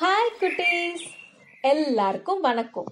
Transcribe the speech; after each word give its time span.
Hi 0.00 0.40
குட்டீஸ். 0.40 1.06
எல்லாருக்கும் 1.60 2.40
வணக்கம். 2.40 2.84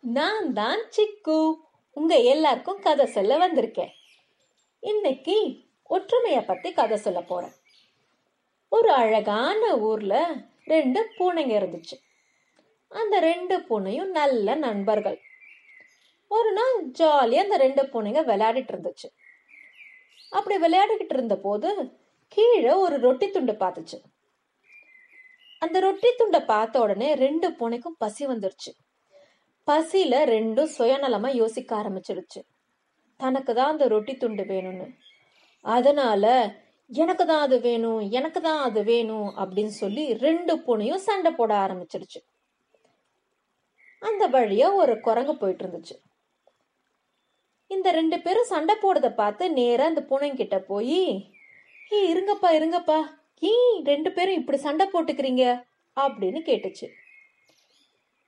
நான் 0.00 0.52
தான் 0.52 0.78
சிக்கு. 0.96 1.54
உங்க 1.92 2.18
எல்லாருக்கும் 2.18 2.80
கதை 2.80 3.06
சொல்ல 3.06 3.48
வந்திருக்கேன். 3.48 3.90
இன்னைக்கு 4.80 5.58
ஒற்றுமைய 5.90 6.44
பத்தி 6.46 6.72
கதை 6.72 6.96
சொல்ல 6.96 7.20
போறேன். 7.20 7.50
ஒரு 8.68 8.92
அழகான 8.92 9.76
ஊர்ல 9.76 10.34
ரெண்டு 10.64 11.10
பூனைங்க 11.18 11.58
இருந்துச்சு. 11.60 11.96
அந்த 12.88 13.20
ரெண்டு 13.20 13.58
பூனையும் 13.58 14.10
நல்ல 14.10 14.54
நண்பர்கள். 14.54 15.20
ஒரு 16.28 16.52
நாள் 16.52 16.90
ஜாலியா 16.90 17.36
அந்த 17.36 17.56
ரெண்டு 17.56 17.82
பூனைங்க 17.82 18.24
விளையாடிட்டு 18.32 18.76
இருந்துச்சு. 18.76 19.10
அப்படி 20.30 20.66
விளையாடிக்கிட்டு 20.66 21.12
இருந்த 21.12 21.36
போது 21.36 21.98
கீழே 22.28 22.72
ஒரு 22.72 23.00
ரொட்டி 23.00 23.30
துண்டு 23.30 23.52
பார்த்துச்சு. 23.52 24.00
அந்த 25.62 25.76
ரொட்டி 25.86 26.10
துண்டை 26.18 26.40
பார்த்த 26.52 26.82
உடனே 26.84 27.08
ரெண்டு 27.24 27.46
பூனைக்கும் 27.58 27.98
பசி 28.02 28.24
வந்துருச்சு. 28.32 28.70
பசியில 29.68 30.14
ரெண்டும் 30.34 30.72
சுயநலமா 30.76 31.30
யோசிக்க 31.42 31.70
ஆரம்பிச்சிருச்சு 31.80 32.40
தனக்கு 33.20 33.52
தான் 33.54 33.72
அந்த 33.72 33.84
ரொட்டி 33.94 34.14
துண்டு 34.22 34.44
வேணும்னு. 34.52 34.86
அதனால 35.64 36.24
எனக்கு 36.90 37.24
தான் 37.30 37.44
அது 37.46 37.56
வேணும் 37.66 38.00
எனக்கு 38.18 38.40
தான் 38.40 38.60
அது 38.66 38.80
வேணும் 38.90 39.28
அப்படின்னு 39.42 39.74
சொல்லி 39.82 40.04
ரெண்டு 40.26 40.52
பூனையும் 40.66 41.04
சண்டை 41.06 41.30
போட 41.38 41.52
ஆரம்பிச்சிருச்சு 41.64 42.20
அந்த 44.02 44.24
வழியா 44.34 44.68
ஒரு 44.80 44.94
குரங்கு 45.06 45.34
போயிட்டு 45.40 45.64
இருந்துச்சு. 45.64 45.96
இந்த 47.70 47.88
ரெண்டு 47.98 48.16
பேரும் 48.24 48.50
சண்டை 48.52 48.74
போடுறத 48.82 49.08
பார்த்து 49.20 49.44
நேரா 49.60 49.86
அந்த 49.90 50.02
பூனைங்கிட்ட 50.10 50.56
போய் 50.70 51.00
ஏ 51.92 51.98
இருங்கப்பா 52.12 52.50
இருங்கப்பா 52.58 52.98
ஏன் 53.38 53.84
ரெண்டு 53.84 54.12
பேரும் 54.12 54.34
இப்படி 54.34 54.58
சண்டை 54.58 54.86
போட்டுக்கிறீங்க? 54.86 55.62
அப்படின்னு 55.96 56.40
கேட்டுச்சு. 56.48 56.88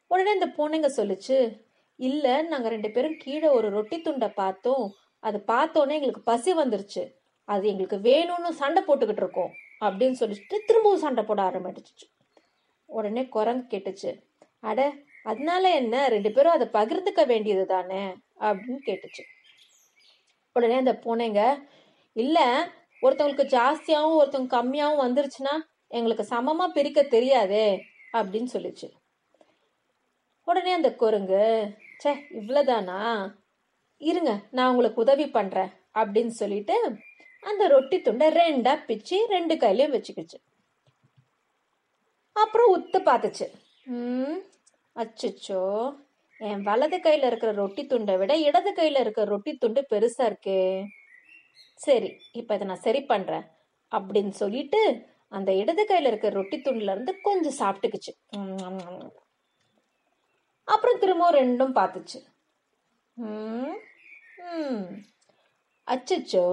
உடனே 0.06 0.33
இந்த 0.33 0.46
பூனைங்க 0.46 0.91
சொல்லுச்சு 0.96 1.60
இல்லை 1.96 2.42
நாங்கள் 2.42 2.70
ரெண்டு 2.70 2.91
பேரும் 2.91 3.16
கீழே 3.18 3.48
ஒரு 3.48 3.70
ரொட்டி 3.70 4.00
துண்டை 4.00 4.28
பார்த்தோம். 4.28 4.94
அது 5.20 5.44
பார்த்தோன்னே 5.46 5.92
எங்களுக்கு 5.92 6.20
பசி 6.20 6.55
வந்துருச்சு. 6.55 7.14
அது 7.44 7.68
எங்களுக்கு 7.68 7.96
வேணும்னு 7.96 8.48
சண்டை 8.48 8.83
போட்டுக்கிட்டு 8.83 9.22
இருக்கோம். 9.24 9.52
அப்படின்னு 9.80 10.12
சொல்லிட்டு 10.12 10.62
திரும்பவும் 10.66 10.98
சண்டை 10.98 11.24
போட 11.24 11.42
ஆரம்பிச்சிச்சு. 11.42 12.06
உடனே 12.84 13.27
குரங்கு 13.27 13.77
கேட்டுச்சு 13.77 14.22
அட 14.61 14.94
அதனால 15.22 15.74
என்ன? 15.74 16.08
ரெண்டு 16.08 16.33
பேரும் 16.33 16.52
அதை 16.52 16.68
பகிர்ந்துக்க 16.72 17.27
வேண்டியது 17.27 17.66
தானே? 17.66 18.05
அப்படின்னு 18.40 18.78
கேட்டுச்சு. 18.86 19.22
உடனே 20.52 20.74
அந்த 20.74 20.92
பூனைங்க 20.92 21.62
இல்லை 22.12 22.42
ஒருத்தவங்களுக்கு 23.02 23.52
ஜாஸ்தியாகவும் 23.56 24.20
ஒருத்தவங்க 24.20 24.54
கம்மியாகவும் 24.56 25.04
வந்துருச்சுன்னா 25.06 25.54
எங்களுக்கு 25.98 26.24
சமமாக 26.34 26.74
பிரிக்க 26.77 27.00
தெரியாதே 27.16 27.66
அப்படின்னு 28.18 28.50
சொல்லிச்சு. 28.55 28.88
உடனே 30.48 30.72
அந்த 30.78 30.90
குரங்கு 31.02 31.44
ச்சே 32.02 32.12
இவ்வளோதானா 32.38 32.98
இருங்க 34.00 34.32
நான் 34.56 34.70
உங்களுக்கு 34.72 35.02
உதவி 35.05 35.27
பண்ணுறேன் 35.36 35.70
அப்படின்னு 36.00 36.34
சொல்லிட்டு 36.42 36.77
அந்த 37.42 37.62
ரொட்டி 37.74 37.96
துண்டை 38.06 38.28
ரெண்டாக 38.36 38.84
பிச்சு 38.88 39.16
ரெண்டு 39.34 39.55
கையிலையும் 39.62 39.94
வச்சுக்கிச்சு. 39.96 40.38
அப்புறம் 42.36 42.72
உத்து 42.77 42.98
பார்த்துச்சு. 43.08 43.46
ம் 43.96 44.38
அச்சோ 45.02 45.62
என் 46.40 46.62
வலது 46.68 46.98
கையில் 47.05 47.27
இருக்கிற 47.28 47.50
ரொட்டி 47.52 47.83
துண்டை 47.86 48.14
விட 48.20 48.33
இடது 48.48 48.70
கையில் 48.72 49.00
இருக்கிற 49.02 49.24
ரொட்டி 49.33 49.52
துண்டு 49.62 49.80
பெருசாக 49.92 50.28
இருக்கே. 50.30 50.60
சரி 51.78 52.08
இப்போ 52.32 52.54
இதை 52.54 52.66
நான் 52.66 52.86
சரி 52.86 53.00
பண்ணுறேன் 53.08 53.46
அப்படின்னு 53.92 54.30
சொல்லிட்டு 54.30 54.80
அந்த 55.32 55.50
இடது 55.52 55.84
கையில் 55.84 56.06
இருக்கிற 56.06 56.32
ரொட்டி 56.32 56.56
துண்டுலேருந்து 56.56 57.12
கொஞ்சம் 57.22 57.58
சாப்பிட்டுக்குச்சு. 57.58 58.12
அப்புறம் 60.68 60.98
திரும்பவும் 60.98 61.38
ரெண்டும் 61.38 61.77
பார்த்துச்சு. 61.77 62.18
ம், 63.17 63.77
ம். 64.52 64.84
அச்சச்சோ 65.88 66.46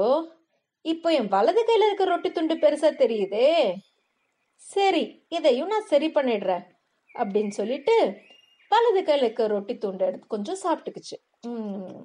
இப்போ 0.85 1.09
என் 1.11 1.27
வலது 1.27 1.61
கையில் 1.63 1.85
இருக்கிற 1.85 2.09
ரொட்டி 2.09 2.29
துண்டு 2.31 2.55
பெருசாக 2.55 2.93
தெரியுதே. 2.95 3.49
சரி 4.61 5.03
இதையும் 5.27 5.67
நான் 5.67 5.89
சரி 5.89 6.07
பண்ணிடுறேன் 6.07 6.63
அப்படின்னு 7.15 7.49
சொல்லிட்டு 7.49 7.95
வலது 8.71 9.01
கையில் 9.03 9.25
இருக்கிற 9.25 9.47
ரொட்டி 9.47 9.77
துண்டு 9.77 10.05
எடுத்து 10.05 10.27
கொஞ்சம் 10.27 10.61
சாப்பிட்டுக்குச்சு. 10.63 11.17
ம். 11.45 11.99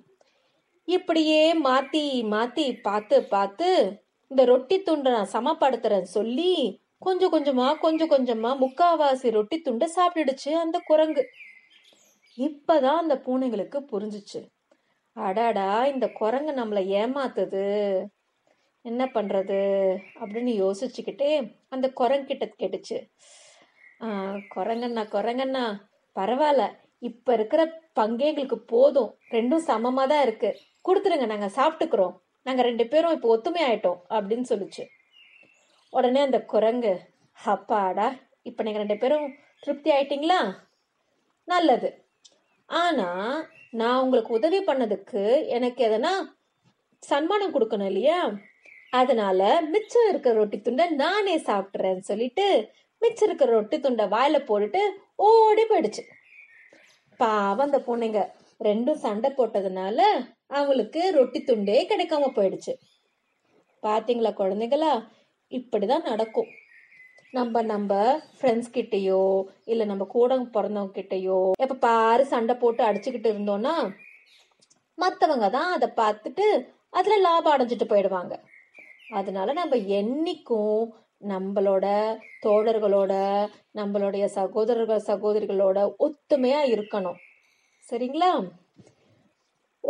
இப்படியே 0.89 1.43
மாத்தி 1.67 2.05
மாத்தி 2.35 2.67
பார்த்து 2.83 3.17
பார்த்து 3.25 3.69
இந்த 4.31 4.43
ரொட்டி 4.45 4.77
துண்டை 4.83 5.11
நான் 5.13 5.35
சமப்படுத்துறேன்னு 5.37 6.11
சொல்லி 6.19 6.53
கொஞ்சம் 6.99 7.33
கொஞ்சமா 7.33 7.67
கொஞ்சம் 7.79 8.11
கொஞ்சமா 8.11 8.51
முக்காவாசி 8.65 9.29
ரொட்டி 9.31 9.57
துண்டை 9.61 9.87
சாப்பிட்டுடுச்சு 9.97 10.51
அந்த 10.65 10.77
குரங்கு. 10.91 11.23
இப்பதான் 12.39 13.01
அந்த 13.03 13.15
பூனைங்களுக்கு 13.27 13.79
புரிஞ்சுச்சு. 13.93 14.41
அடாடா 15.17 15.69
இந்த 15.87 16.07
குரங்கு 16.21 16.53
நம்மளை 16.53 16.83
ஏமாத்துது. 17.01 17.65
என்ன 18.85 19.03
பண்றது 19.15 19.61
அப்படின்னு 20.21 20.53
யோசிச்சுக்கிட்டே 20.63 21.31
அந்த 21.69 21.87
குரங்கிட்ட 22.01 22.45
கேட்டுச்சு. 22.61 22.99
குரங்கண்ணா 24.57 25.03
குரங்கண்ணா 25.17 25.65
பரவாயில்ல. 26.17 26.63
இப்ப 27.09 27.33
இருக்கிற 27.33 27.63
பங்கே 27.99 28.29
எங்களுக்கு 28.31 28.59
போதும். 28.75 29.11
ரெண்டும் 29.31 29.67
சமமா 29.71 30.05
தான் 30.13 30.23
இருக்கு. 30.23 30.51
கொடுத்துருங்க 30.89 31.27
நாங்க 31.27 31.47
சாப்பிட்டுக்கிறோம். 31.57 32.15
நாங்க 32.43 32.63
ரெண்டு 32.63 32.85
பேரும் 32.87 33.15
இப்போ 33.17 33.29
ஒத்துமை 33.37 33.63
ஆயிட்டோம் 33.69 34.01
அப்படின்னு 34.17 34.47
சொல்லிச்சு. 34.53 34.85
உடனே 35.91 36.21
அந்த 36.21 36.39
குரங்கு 36.53 36.93
அப்பாடா 37.39 38.09
இப்போ 38.43 38.63
நீங்க 38.63 38.79
ரெண்டு 38.79 38.97
பேரும் 38.97 39.27
திருப்தி 39.61 39.91
ஆயிட்டீங்களா? 39.91 40.41
நல்லது. 41.45 41.89
ஆனா 42.69 43.09
நான் 43.81 44.03
உங்களுக்கு 44.05 44.33
உதவி 44.33 44.61
பண்ணதுக்கு 44.61 45.23
எனக்கு 45.57 45.81
எதனா 45.89 46.13
சன்மானம் 47.03 47.55
கொடுக்கணும் 47.55 47.91
இல்லையா? 47.93 48.21
அதனால 48.91 49.61
மிச்சம் 49.61 50.09
இருக்கிற 50.09 50.33
ரொட்டி 50.35 50.59
துண்டை 50.61 50.87
நானே 51.03 51.37
சாப்பிட்றேன்னு 51.39 52.09
சொல்லிட்டு 52.11 52.47
மிச்சம் 53.03 53.29
இருக்கிற 53.29 53.51
ரொட்டி 53.53 53.81
துண்டை 53.81 54.05
வாயில 54.05 54.39
போட்டுட்டு 54.49 54.83
ஓடி 55.17 55.63
போயிடுச்சு. 55.63 56.03
பாவம் 57.17 57.67
அந்த 57.67 57.81
பொண்ணுங்க. 57.87 58.21
ரெண்டும் 58.61 59.03
சண்டை 59.05 59.31
போட்டதுனால 59.31 60.01
அவங்களுக்கு 60.51 61.01
ரொட்டி 61.19 61.41
துண்டே 61.43 61.79
கிடைக்காம 61.91 62.31
போயிடுச்சு. 62.39 62.73
பார்த்தீங்களா 63.83 64.33
குழந்தைங்களா 64.41 64.93
இப்படிதான் 65.53 66.09
நடக்கும். 66.11 66.51
நம்ம 67.33 67.63
நம்ம 67.63 67.93
ஃப்ரெண்ட்ஸ் 68.39 68.75
கிட்டேயோ 68.77 69.23
இல்லை 69.65 69.85
நம்ம 69.87 70.05
கூட 70.15 70.39
பிறந்தவங்க 70.57 70.95
கிட்டேயோ 70.99 71.41
எப்போ 71.65 71.77
பாரு 71.87 72.23
சண்டை 72.27 72.55
போட்டு 72.55 72.83
அடிச்சுக்கிட்டு 72.87 73.31
இருந்தோம்னா 73.33 73.75
மற்றவங்க 74.99 75.49
தான் 75.51 75.71
அதை 75.77 75.89
பார்த்துட்டு 76.03 76.47
அதில் 76.99 77.25
லாபம் 77.27 77.55
அடைஞ்சிட்டு 77.55 77.87
போயிடுவாங்க. 77.93 78.35
அதனால 79.19 79.53
நம்ம 79.53 79.77
என்னைக்கும் 80.01 80.81
நம்மளோட 81.33 81.87
தோழர்களோட 82.45 83.13
நம்மளுடைய 83.79 84.25
சகோதரர்கள் 84.39 85.09
சகோதரிகளோட 85.09 85.79
ஒத்துமையாக 86.07 86.73
இருக்கணும். 86.75 87.19
சரிங்களா? 87.91 88.31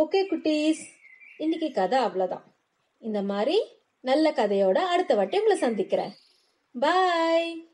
ஓகே 0.00 0.20
குட்டீஸ். 0.30 0.82
இன்னைக்கு 1.38 1.72
கதை 1.72 1.98
அவ்வளோதான் 1.98 2.44
இந்த 2.98 3.22
மாதிரி 3.22 3.64
நல்ல 4.00 4.30
கதையோட 4.30 4.78
அடுத்த 4.78 5.14
வாட்டி 5.14 5.38
உங்களை 5.38 5.58
சந்திக்கிறேன். 5.58 6.12
பாய் 6.80 7.69